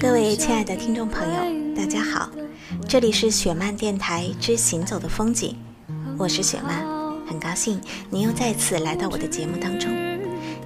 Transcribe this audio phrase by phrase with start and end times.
[0.00, 2.30] 各位亲爱的听众朋友，大家好，
[2.86, 5.56] 这里是雪漫电台之行走的风景，
[6.18, 6.84] 我是雪漫，
[7.26, 9.90] 很高兴您又再次来到我的节目当中。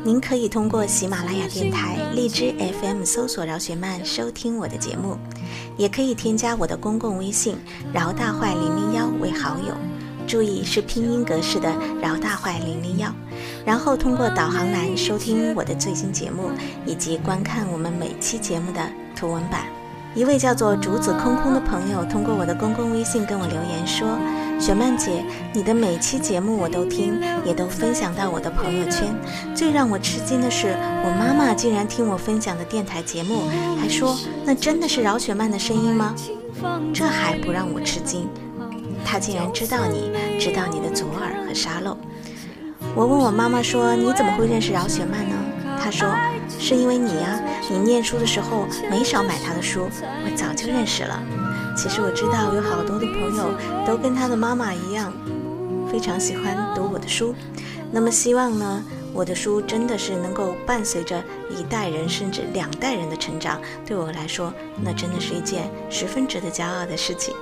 [0.03, 5.17] 您可以通过喜马拉雅电台、荔枝 FM 搜索饶雪漫收听我的节目，
[5.77, 7.57] 也可以添加我的公共微信
[7.93, 9.75] 饶大坏零零幺为好友，
[10.27, 11.73] 注意是拼音格式的
[12.03, 13.13] 饶大坏零零幺。
[13.65, 16.51] 然后通过导航栏收听我的最新节目，
[16.87, 18.81] 以及观看我们每期节目的
[19.21, 19.61] 图文版。
[20.13, 24.19] 一位叫做竹子空空的朋友通过我的公共微信跟我留言说
[24.59, 29.15] ：“雪曼姐，你的每期节目我都听，也都分享到我的朋友圈。
[29.55, 33.43] 最让我吃惊的是，我妈妈竟然听我分享的电台节目，
[33.81, 36.13] 还说那真的是饶雪曼的声音吗？
[36.93, 38.29] 这还不让我吃惊，
[39.05, 41.97] 她竟然知道你，知道你的左耳和沙漏。”
[42.97, 45.37] 我问我妈妈说：“你怎么会认识饶雪漫呢？”
[45.81, 46.09] 她说
[46.59, 49.89] ：“是因为你呀，你念书的时候没少买他的书，
[50.25, 51.23] 我早就认识了。”
[51.77, 53.55] 其实我知道有好多的朋友
[53.87, 55.13] 都跟他的妈妈一样，
[55.91, 57.35] 非常喜欢读我的书。
[57.91, 67.35] 那么希望呢，我的书真的是能够伴随着一代人甚至两代人的成长，对我来说，那真的是一件十分值得骄傲的事情。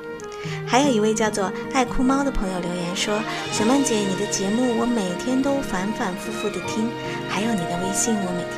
[0.65, 3.19] 还有一位叫做爱哭猫的朋友留言说
[3.51, 6.89] ：“小曼姐，你的节目我每天都反反复复的听，
[7.29, 8.58] 还有你的微信我每天，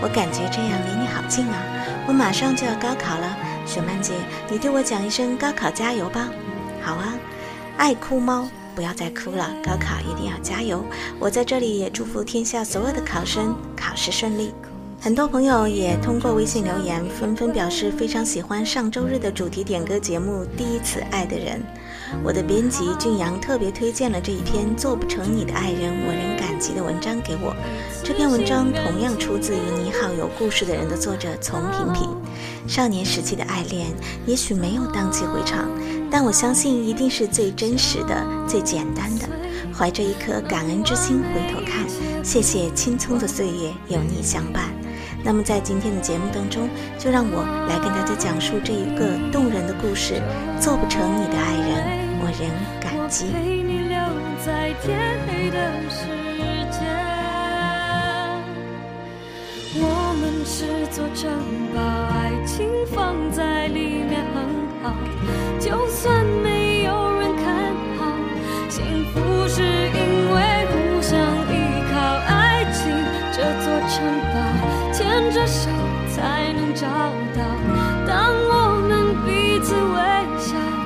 [0.00, 1.60] 我感觉这样离你好近啊！
[2.06, 4.14] 我马上就要高考了，雪曼姐，
[4.48, 6.28] 你对我讲一声高考加油吧。”
[6.80, 7.14] 好啊，
[7.76, 10.84] 爱哭猫，不要再哭了，高考一定要加油！
[11.18, 14.54] 我在这里也祝福天下所有的考生考试顺利。
[15.00, 21.60] 很多朋友也通过微信留言，纷纷表示非常喜欢上周日的主题点歌节目《第一次爱的人》。
[22.24, 27.54] 我的编辑俊阳特别推荐了这一篇《做不成你的爱人，我仍感激》的文章给我。
[28.02, 32.10] 这篇文章同样出自于《你好，有故事的人》的作者丛萍萍。
[32.66, 33.86] 少年时期的爱恋
[34.26, 35.70] 也许没有荡气回肠，
[36.10, 39.28] 但我相信一定是最真实的、最简单的。
[39.72, 41.86] 怀着一颗感恩之心回头看，
[42.24, 44.64] 谢谢青葱的岁月有你相伴。
[45.28, 50.22] 那么，在今天的节目当中，就让我来跟大家讲述这一个动人的故事。
[50.58, 51.84] 做不成你的爱人，
[52.22, 52.48] 我仍
[52.80, 53.26] 感激。
[59.74, 61.30] 我们是座城
[61.74, 61.78] 堡，
[62.08, 64.48] 爱情放在里面很
[64.82, 64.96] 好，
[65.60, 68.16] 就算没有人看好，
[68.70, 70.36] 幸福是因为
[70.72, 71.20] 互相
[71.52, 71.52] 依
[71.92, 72.00] 靠。
[72.28, 72.80] 爱情
[73.30, 74.27] 这座城堡。
[75.28, 75.68] 牵着手
[76.08, 76.86] 才能找
[77.36, 77.42] 到。
[78.06, 79.98] 当我们彼此微
[80.40, 80.77] 笑，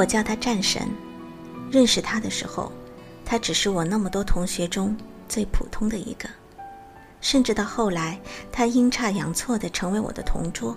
[0.00, 0.88] 我叫他战神。
[1.70, 2.72] 认识他的时候，
[3.22, 4.96] 他只是我那么多同学中
[5.28, 6.26] 最普通的一个。
[7.20, 8.18] 甚至到后来，
[8.50, 10.74] 他阴差阳错地成为我的同桌，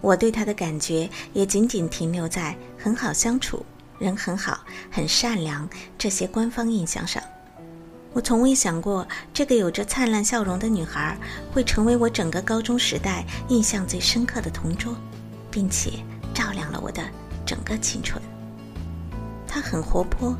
[0.00, 3.64] 我对他的感觉也仅仅停留在很好相处、
[4.00, 7.22] 人很好、很善良这些官方印象上。
[8.12, 11.16] 我从未想过，这个有着灿烂笑容的女孩
[11.52, 14.92] 会成为我整个高中时代印象最深刻的同桌，
[15.52, 15.92] 并且
[16.34, 17.00] 照亮了我的
[17.46, 18.20] 整个青春。
[19.46, 20.34] 他很活泼，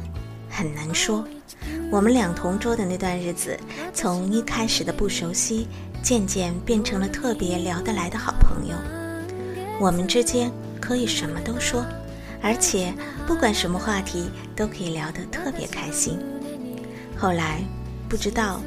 [0.51, 1.25] 很能说。
[1.91, 3.59] 我们俩同桌的那段日子，
[3.95, 5.69] 从一开始的不熟悉，
[6.03, 8.75] 渐渐变成了特别聊得来的好朋友。
[9.81, 10.51] 我们之间
[10.81, 11.85] 可以什么都说，
[12.43, 12.93] 而且
[13.27, 16.19] 不管什么话题都可以聊得特别开心。
[17.17, 17.61] 后来，
[18.09, 18.61] 不知道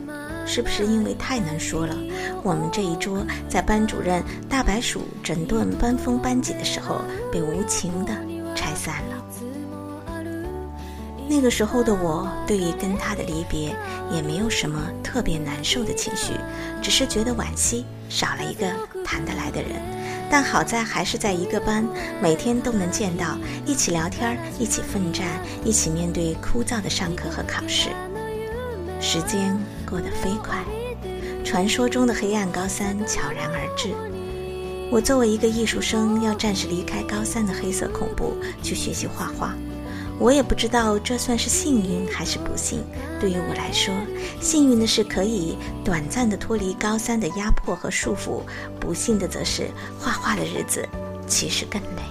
[0.45, 1.95] 是不是因为太能说了，
[2.43, 7.01] 我们这一桌在班主任大白鼠整顿班风班级的时候，
[7.31, 8.13] 被无情的
[8.55, 9.18] 拆散了。
[11.29, 13.75] 那个时候的我，对于跟他的离别，
[14.11, 16.33] 也没有什么特别难受的情绪，
[16.81, 18.65] 只是觉得惋惜，少了一个
[19.05, 19.69] 谈得来的人。
[20.31, 21.87] 但好在还是在一个班，
[22.19, 25.27] 每天都能见到，一起聊天，一起奋战，
[25.63, 27.89] 一起面对枯燥的上课和考试。
[28.99, 29.55] 时间
[29.87, 30.57] 过得飞快，
[31.45, 33.89] 传说中的黑暗高三悄然而至。
[34.91, 38.33] 我作为一个艺术生，要暂时离开高三的黑色恐怖，
[38.63, 39.53] 去学习画画。
[40.19, 42.83] 我也不知道这算是幸运还是不幸。
[43.21, 43.95] 对于我来说，
[44.41, 48.41] 幸运的是可以短暂的脱离高三的压迫和束缚；
[48.81, 50.87] 不幸的则是画画的日子
[51.25, 52.01] 其实更累。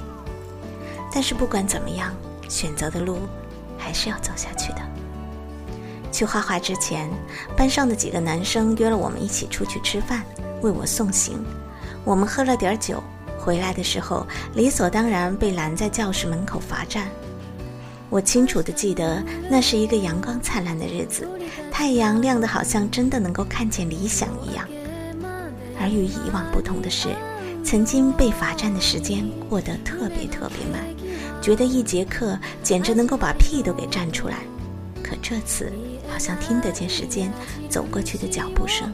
[1.13, 2.15] 但是不管怎么样，
[2.49, 3.19] 选择的路
[3.77, 4.79] 还是要走下去的。
[6.11, 7.11] 去画画之前，
[7.55, 10.25] 班上的几个男生约了我们一起出去吃饭，
[10.63, 11.45] 为我送行。
[12.05, 13.03] 我们喝了点酒，
[13.39, 17.07] 回来的时候理所当然被拦在教室门口罚站。
[18.11, 21.29] 我清楚地记得，那是一个阳光灿烂的日子，
[21.71, 24.67] 太阳亮得好像真的能够看见理想一样。
[25.79, 27.09] 而与以往不同的是，
[27.63, 30.83] 曾经被罚站的时间过得特别特别慢，
[31.43, 34.39] 觉得一节课简直能够把屁都给站出来。
[35.03, 35.71] 可这次，
[36.09, 37.31] 好像听得见时间
[37.69, 38.91] 走过去的脚步声。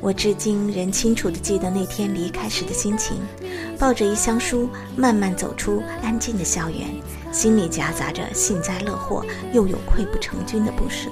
[0.00, 3.18] 我至今仍清楚地记得那天离开时的心情，
[3.78, 6.88] 抱着一箱书，慢慢走出安静的校园，
[7.30, 11.10] 心里夹杂着幸灾乐祸，又有溃不成军的不舍。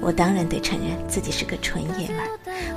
[0.00, 2.30] 我当然得承认自己是个纯爷们儿，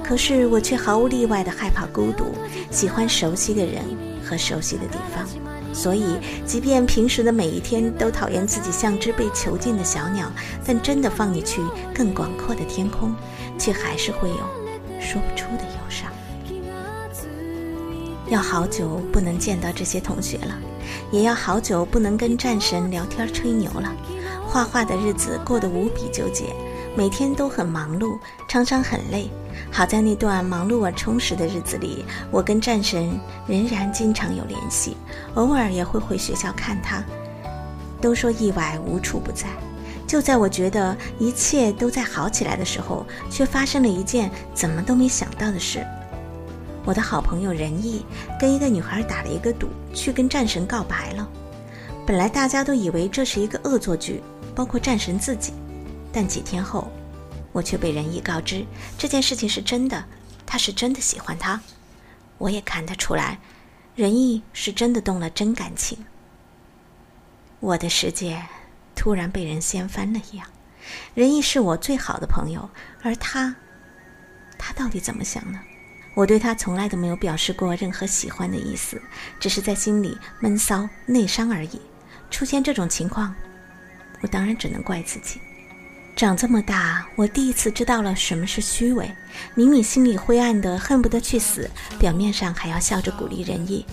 [0.03, 2.33] 可是我却毫无例外地害怕孤独，
[2.71, 3.83] 喜欢熟悉的人
[4.25, 5.23] 和熟悉的地方。
[5.71, 10.31] 所以，即便平时的每一天都讨厌自己像只被囚禁的小鸟，
[10.65, 11.61] 但真的放你去
[11.93, 13.15] 更广阔的天空，
[13.59, 14.60] 却还是会有。
[15.01, 16.09] 说不出的忧伤。
[18.29, 20.57] 要好久不能见到这些同学了，
[21.11, 23.93] 也要好久不能跟战神聊天吹牛了。
[24.47, 26.45] 画画的日子过得无比纠结，
[26.95, 28.17] 每天都很忙碌，
[28.47, 29.29] 常常很累。
[29.69, 34.95] 好在那段忙碌而充实的日子里，我跟战神仍然经常有联系，
[35.33, 37.03] 偶尔也会回学校看他。
[37.99, 39.47] 都说意外无处不在。
[40.11, 45.87] 就在我觉得一切都在好起来的时候，却发生了一件怎么都没想到的事。
[46.83, 48.05] 我的好朋友仁义
[48.37, 51.25] 跟一个女孩打了一个赌，去跟战神告白了。
[52.05, 54.21] 本来大家都以为这是一个恶作剧，
[54.53, 55.53] 包括战神自己。
[56.11, 56.91] 但几天后，
[57.53, 58.65] 我却被仁义告知
[58.97, 60.03] 这件事情是真的，
[60.45, 61.57] 他是真的喜欢她。
[62.37, 63.39] 我也看得出来，
[63.95, 65.97] 仁义是真的动了真感情。
[67.61, 68.43] 我的世界。
[68.95, 70.47] 突然被人掀翻了一样，
[71.13, 72.69] 仁义是我最好的朋友，
[73.01, 73.55] 而他，
[74.57, 75.59] 他到底怎么想呢？
[76.13, 79.01] 我对他从来都没有表示过任何喜欢的意思，
[79.39, 81.81] 只是在心里闷骚内伤而已。
[82.29, 83.33] 出现这种情况，
[84.21, 85.39] 我当然只能怪自己。
[86.13, 89.09] 长这么大，我第一次知道了什么是虚伪。
[89.55, 93.85] 明明心里灰暗的恨不得去死，表面上还要笑着鼓励仁义。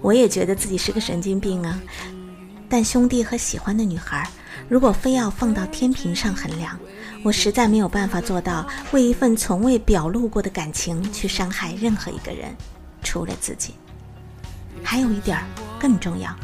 [0.00, 1.80] 我也觉得自己是个神经病啊。
[2.68, 4.28] 但兄弟和喜欢的女孩。
[4.68, 6.78] 如果非要放到天平上衡量，
[7.22, 12.56] 我实在没有办法做到为一份从未表露过的感情去伤害任何一个人，
[13.02, 13.74] 除了自己。
[14.82, 15.44] 还有一点儿
[15.78, 16.34] 更重要，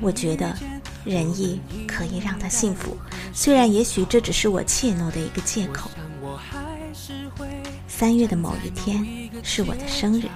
[0.00, 0.56] 我觉得
[1.04, 2.96] 仁义可以让他幸福，
[3.34, 5.90] 虽然也许这只是我怯懦的一个借口。
[7.86, 9.04] 三月的某一天
[9.42, 10.26] 是我的生日，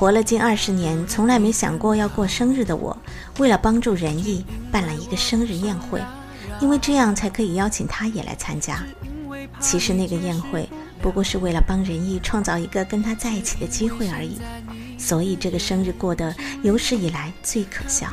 [0.00, 2.96] 活了近二十年，从来没想过要过生日的我，
[3.36, 4.42] 为了帮助仁义
[4.72, 6.00] 办了一个生日宴会。
[6.58, 8.82] 因为这样才可以邀请他也来参加。
[9.60, 10.66] 其实那个宴会
[11.02, 14.38] 不过是为了帮仁义创造一个跟他在一起的机会而已。
[14.96, 18.08] 所以这个生日过得有史以来最可笑。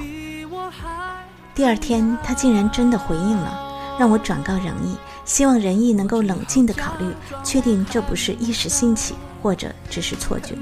[1.55, 7.05] 第二天他竟然真的回应了，让我转告仁义，希望仁义能够冷静地考虑，
[7.45, 10.53] 确定这不是一时兴起，或者只是错觉。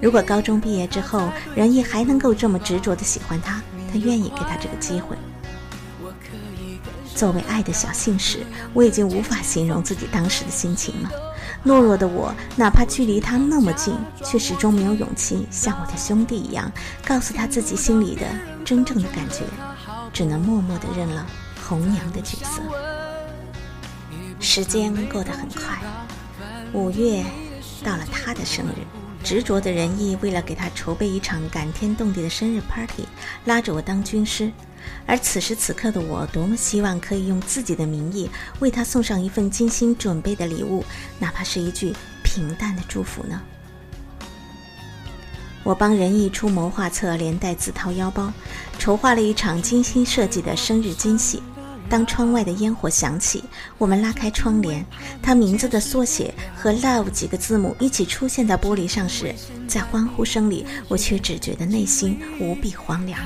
[0.00, 5.16] 如果高中毕业之后仁义还能够这么执着的喜欢他，他愿意给他这个机会。
[7.14, 11.10] 作为爱的小信使，我已经无法形容自己当时的心情了。
[11.64, 16.70] 懦弱的我，哪怕距离他那么近，却始终没有勇气像我的兄弟一样，
[17.06, 18.26] 告诉他自己心里的
[18.64, 19.44] 真正的感觉，
[20.12, 21.26] 只能默默地认了
[21.66, 22.60] 红娘的角色。
[24.38, 25.80] 时间过得很快，
[26.74, 27.24] 五月
[27.82, 28.84] 到了他的生日，
[29.26, 33.04] 执着的仁义为了给他筹备一场感天动地的生日 party，
[33.44, 34.52] 拉着我当军师。
[35.04, 38.30] 而此时此刻的我，多么希望可以用自己的名义
[38.60, 40.84] 为他送上一份精心准备的礼物，
[41.18, 41.92] 哪怕是一句
[42.22, 43.42] 平淡的祝福呢？
[45.64, 48.32] 我帮仁义出谋划策，连带自掏腰包，
[48.78, 51.42] 筹划了一场精心设计的生日惊喜。
[51.88, 53.44] 当窗外的烟火响起，
[53.78, 54.84] 我们拉开窗帘，
[55.22, 59.34] 他名字的缩写和 “love” 几个字母一起出现在玻璃上时，
[59.68, 63.20] 在欢呼声里，我却只觉得内心无比荒凉。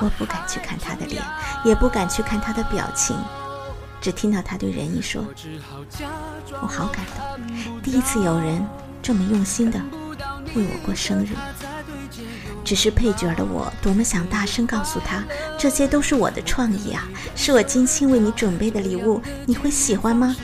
[0.00, 1.22] 我不敢去看他的脸，
[1.64, 3.16] 也不敢去看他的表情，
[4.00, 5.24] 只听到他对仁义说
[6.60, 8.62] ：“我好感动，第一次有人
[9.02, 9.80] 这么用心的
[10.54, 11.30] 为我过生日。”
[12.66, 15.22] 只是配角的我，多么想大声告诉他，
[15.56, 17.06] 这些都是我的创意啊，
[17.36, 20.34] 是我精心为你准备的礼物，你会喜欢吗？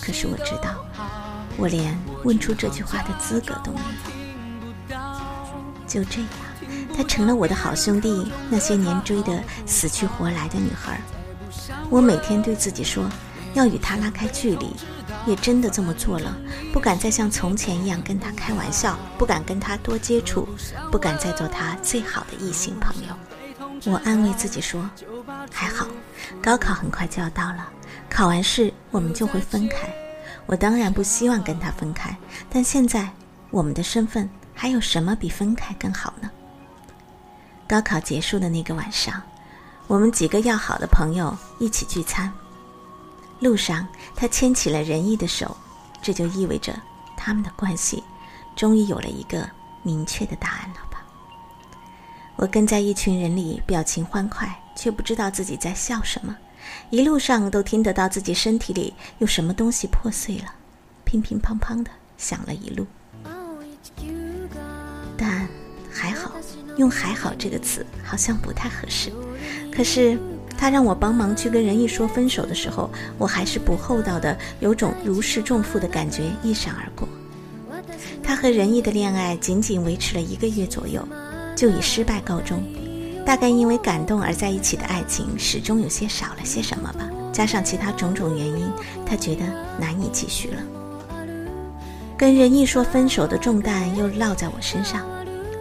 [0.00, 0.82] 可是我知道，
[1.58, 1.94] 我连
[2.24, 3.80] 问出这句话的资格都没
[4.88, 4.96] 有。
[5.86, 6.28] 就这样，
[6.96, 10.98] 他成了我的好兄弟，那些年追得死去活来的女孩。
[11.90, 13.04] 我每天对自己说，
[13.52, 14.74] 要与他拉开距离。
[15.26, 16.36] 也真的这么做了，
[16.72, 20.48] 不敢再像从前一样跟他开玩笑，不敢跟他多接触，
[20.90, 23.14] 不敢再做他最好的异性朋友。
[23.92, 24.88] 我安慰自己说，
[25.50, 25.86] 还好，
[26.42, 27.68] 高考很快就要到了，
[28.08, 29.92] 考完试我们就会分开。
[30.46, 32.16] 我当然不希望跟他分开，
[32.50, 33.08] 但现在
[33.50, 36.30] 我们的身份还有什么比分开更好呢？
[37.68, 39.22] 高考结束的那个晚上，
[39.86, 42.32] 我们几个要好的朋友一起聚餐。
[43.42, 45.56] 路上，他牵起了仁义的手，
[46.00, 46.72] 这就意味着
[47.16, 48.02] 他们的关系
[48.54, 49.50] 终于有了一个
[49.82, 51.04] 明确的答案了吧？
[52.36, 56.36] 我跟在一群人里，表情欢快，却不知道自己在笑什么。
[56.90, 60.54] 一路上都听得到自己身体里有什么东西破碎了，
[61.04, 62.86] 乒乒乓乓的响了一路。
[65.18, 65.48] 但
[65.92, 66.30] 还好，
[66.76, 69.12] 用“还好”这个词好像不太合适。
[69.74, 70.16] 可是。
[70.62, 72.88] 他让我帮忙去跟仁义说分手的时候，
[73.18, 77.08] 我还是不厚道的，有种如释重负的感觉一闪而过。
[78.22, 81.02] 他和仁义的恋爱仅仅维持了一个月左右，
[81.56, 82.62] 就以失败告终。
[83.26, 88.72] 大概因为感动而在一起的爱情始终有些少了些什么吧，加上其他种种原因，
[89.04, 89.42] 他觉得
[89.80, 90.62] 难以继续了。
[92.16, 95.04] 跟仁义说分手的重担又落在我身上。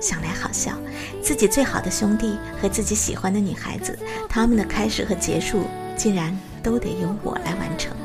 [0.02, 0.74] 想来好笑，
[1.22, 5.64] 自己最好的兄弟和自己喜欢的女孩子，他们的开始和结束
[5.96, 7.96] 竟然都得由我来完成。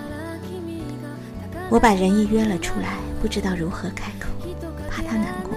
[1.70, 4.28] 我把仁义约了出来，不知道如何开口，
[4.90, 5.52] 怕他难过，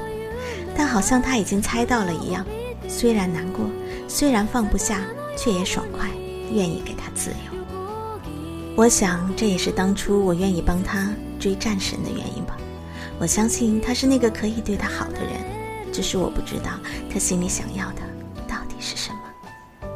[0.75, 2.45] 但好像他已经猜到了一样。
[2.87, 3.69] 虽然难过，
[4.07, 5.01] 虽然放不下，
[5.37, 6.07] 却也爽快，
[6.51, 7.59] 愿意给他自由。
[8.75, 12.57] 我想这也是当初我愿意帮他追战神的原因吧。
[13.19, 15.58] 我相信他是那个可以对他好的人。
[15.99, 16.79] 只是我不知道
[17.11, 18.01] 他心里想要的
[18.47, 19.89] 到底是什么。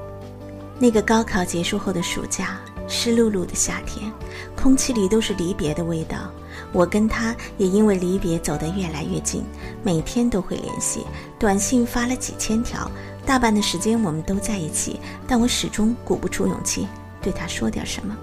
[0.77, 4.11] 那个高考结束后的暑假，湿漉漉的夏天，
[4.53, 6.29] 空气里都是离别的味道。
[6.73, 9.45] 我跟他也因为离别走得越来越近，
[9.81, 11.05] 每天都会联系，
[11.39, 12.91] 短信发了几千条，
[13.25, 16.85] 大半的时间我们都在一起，但我始终鼓不出勇气
[17.21, 18.13] 对他说点什么。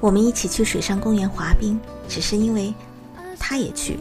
[0.00, 1.78] 我们一起去水上公园滑冰，
[2.08, 2.74] 只是因为
[3.38, 3.96] 他也去。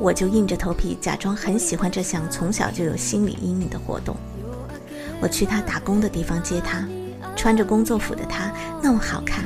[0.00, 4.16] 我就硬着头皮假装很喜欢这项从小就有心理阴影的活动。
[5.20, 6.88] 我去他打工的地方接他，
[7.36, 8.50] 穿着工作服的他
[8.82, 9.44] 那么好看，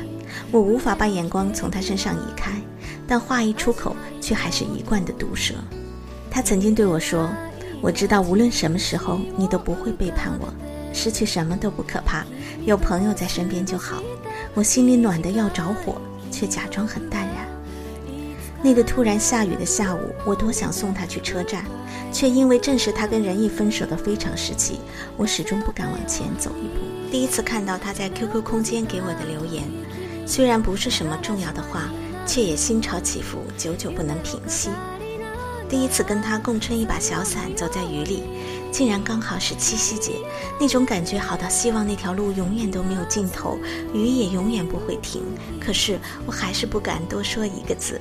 [0.52, 2.52] 我无法把眼光从他身上移开，
[3.06, 5.54] 但话一出口却还是一贯的毒舌。
[6.30, 7.28] 他曾经对我说
[7.82, 10.54] ：“我知道无论什么时候你都不会背叛我，
[10.92, 12.24] 失去什么都不可怕，
[12.64, 14.00] 有朋友在身边就好。”
[14.54, 17.23] 我心里暖得要着火，却假装很淡。
[18.64, 21.66] 那个突然下雨的下午，我多想送他去车站，
[22.10, 24.80] 却因为正是他跟仁义分手的非常时期，
[25.18, 27.10] 我始终不敢往前走一步。
[27.10, 29.64] 第一次看到他在 QQ 空间给我的留言，
[30.26, 31.90] 虽然不是什么重要的话，
[32.26, 34.70] 却也心潮起伏，久久不能平息。
[35.68, 38.22] 第一次跟他共撑一把小伞走在雨里，
[38.72, 40.12] 竟然刚好是七夕节，
[40.58, 43.58] 那种感觉好到希望那条路永远都没有尽头，
[43.92, 45.22] 雨也永远不会停。
[45.60, 48.00] 可是我还是不敢多说一个字。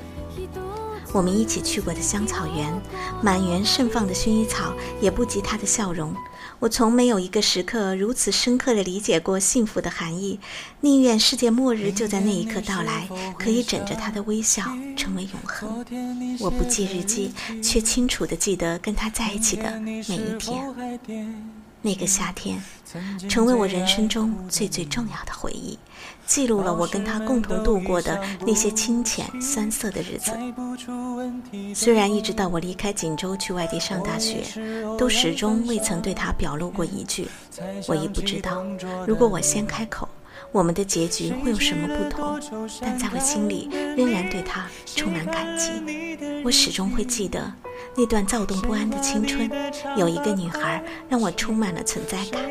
[1.13, 2.81] 我们一起去过的香草园，
[3.21, 6.13] 满园盛放的薰衣草也不及他的笑容。
[6.59, 10.39] 我从没有一个时刻如此深刻地理解过幸福的含义，
[10.81, 14.63] 宁愿世界末日就在那一刻到来，可以枕着他的微笑
[14.97, 15.85] 成为永恒。
[16.39, 20.73] 我不记日记，却清楚地记得跟他在一起的每一天。
[21.85, 22.63] 那个夏天，
[23.27, 25.77] 成为我人生中最最重要的回忆，
[26.25, 30.31] 记录了我跟他共同度过的那些清浅酸涩的日子。
[31.75, 34.43] 虽然一直到我离开锦州去外地上大学，
[34.97, 37.27] 都始终未曾对他表露过一句，
[37.87, 38.63] 我亦不知道，
[39.05, 40.07] 如果我先开口。
[40.51, 42.39] 我们的结局会有什么不同？
[42.79, 45.71] 但在我心里仍然对他充满感激。
[46.43, 47.51] 我始终会记得
[47.95, 49.49] 那段躁动不安的青春，
[49.97, 52.41] 有一个女孩让我充满了存在感，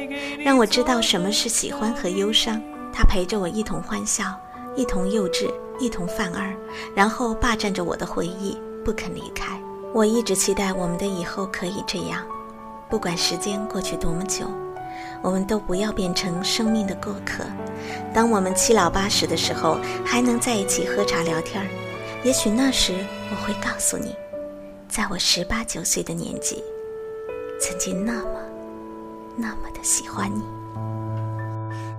[0.41, 2.61] 让我知道什么是喜欢和忧伤。
[2.92, 4.38] 他陪着我一同欢笑，
[4.76, 6.54] 一同幼稚，一同犯二，
[6.94, 9.61] 然后霸占着我的回忆，不肯离开。
[9.94, 12.22] 我一直期待我们的以后可以这样，
[12.88, 14.46] 不管时间过去多么久，
[15.22, 17.44] 我们都不要变成生命的过客。
[18.14, 21.68] 当我们七老八十的时候，还能在一起喝茶聊天儿，
[22.25, 22.94] 也许那时
[23.30, 24.14] 我会告诉你，
[24.88, 26.62] 在我十八九岁的年纪，
[27.61, 28.40] 曾经那么、
[29.37, 30.62] 那么的喜欢你。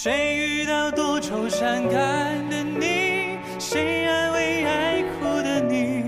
[0.00, 3.36] 谁遇到多愁善感的你？
[3.58, 6.04] 谁安慰爱哭的你？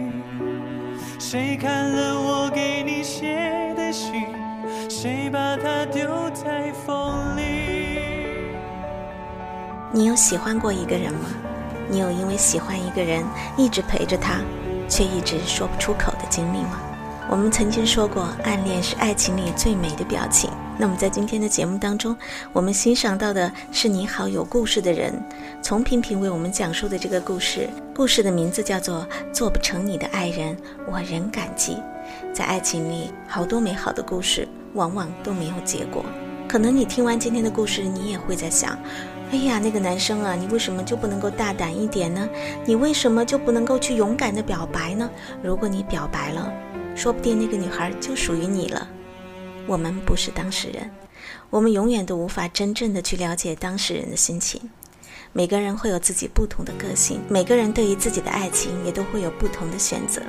[1.18, 4.28] 谁看了我给你写的信？
[4.88, 7.98] 谁把它丢在风里？
[9.90, 11.28] 你有喜欢过一个人吗？
[11.88, 13.24] 你有因为喜欢一个人
[13.56, 14.36] 一直陪着他，
[14.88, 16.80] 却一直说不出口的经历吗？
[17.28, 20.48] 我们曾经说过，暗恋是爱情里最美的表情。
[20.80, 22.16] 那么在今天的节目当中，
[22.54, 25.12] 我们欣赏到的是你好有故事的人，
[25.60, 30.56] 从平平为我们讲述的这个故事，故事的名字叫做《做不成你的爱人，
[30.90, 31.74] 我仍感激》。
[32.32, 36.02] 在爱情里，好多美好的故事往往都没有结果。
[36.48, 38.78] 可能你听完今天的故事，你也会在想：
[39.32, 42.26] 哎呀，那个男生啊，你为什么就不能够大胆一点呢？
[42.64, 45.10] 你为什么就不能够去勇敢的表白呢？
[45.42, 46.50] 如果你表白了，
[46.96, 48.88] 说不定那个女孩就属于你了。
[49.66, 50.90] 我们不是当事人，
[51.50, 54.60] 我们永远都无法真正的去了解当事人的心情。
[55.32, 60.22] 每个人会有自己不同的个性，每个人对于自己的爱情也都会有不同的选择。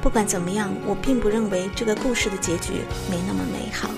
[0.00, 2.72] 不管怎么样，我并不认为这个故事的结局
[3.10, 3.90] 没那么美好。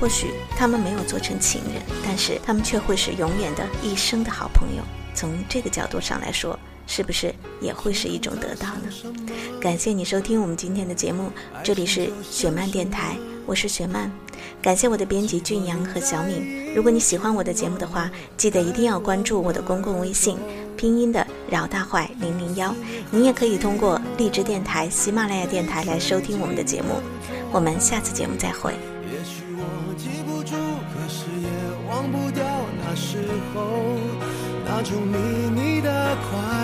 [0.00, 4.82] 或许他们没有做成情人，但是他们却会是永远的一生的好朋友。
[5.14, 6.58] 从这个角度上来说。
[6.86, 8.92] 是不是也会是一种得到呢？
[9.58, 11.30] 感谢你收听我们今天的节目，
[11.62, 14.10] 这里是雪漫电台，我是雪漫。
[14.62, 16.74] 感谢我的编辑俊阳和小敏。
[16.74, 20.36] 如果你喜欢我的节目的话，记得一定要关注我的公共微信，
[20.76, 22.74] 拼音的饶大坏零零幺。
[23.10, 27.00] 你也可以通过荔枝电台、喜马拉雅电台来收听我们的节目。
[27.52, 28.72] 我们下次节目再会。
[28.72, 30.56] 也许我记不住，
[30.92, 31.48] 可是也
[31.88, 32.44] 忘不掉
[32.84, 33.18] 那时
[33.54, 33.98] 候。
[34.66, 35.18] 那种秘
[35.50, 36.63] 密的快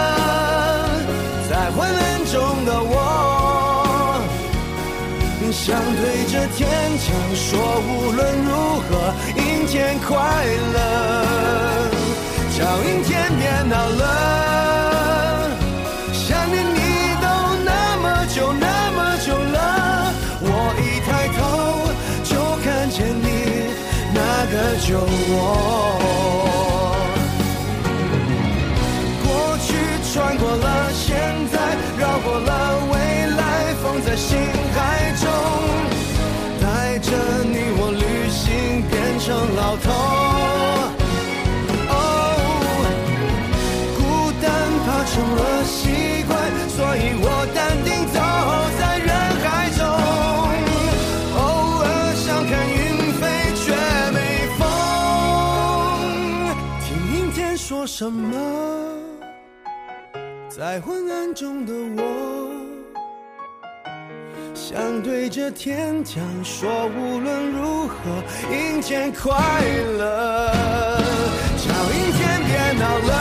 [5.63, 7.51] 想对着天讲说，
[7.87, 8.49] 无论如
[8.81, 9.41] 何阴。
[9.71, 10.17] 天快
[10.73, 10.77] 乐，
[12.57, 14.03] 叫阴天别闹了。
[16.11, 16.79] 想念你
[17.21, 17.25] 都
[17.63, 17.69] 那
[18.01, 20.45] 么久那么久了，我
[20.81, 21.39] 一抬头
[22.25, 22.31] 就
[22.65, 23.25] 看见你
[24.13, 24.19] 那
[24.51, 25.31] 个酒窝。
[29.23, 29.25] 过
[29.59, 29.69] 去
[30.11, 31.07] 穿过了，现
[31.49, 31.55] 在
[31.97, 32.51] 绕过了，
[32.91, 32.93] 未
[33.37, 33.39] 来
[33.81, 34.29] 放在心
[39.71, 39.89] 老头
[41.87, 41.95] 哦，
[43.95, 43.99] 孤
[44.41, 44.51] 单
[44.83, 45.71] 怕成了习
[46.27, 46.29] 惯，
[46.67, 48.19] 所以我淡定走
[48.77, 49.07] 在人
[49.39, 49.79] 海中，
[51.37, 51.39] 偶
[51.79, 52.75] 尔想看云
[53.15, 53.23] 飞
[53.55, 53.71] 却
[54.11, 54.19] 没
[54.59, 54.61] 风，
[56.81, 58.35] 听阴天说什么，
[60.49, 62.60] 在昏暗中的我。
[64.73, 67.93] 想对着天讲说，无论如何
[68.49, 69.33] 阴天快
[69.97, 70.49] 乐。
[71.57, 73.11] 叫阴天别闹了，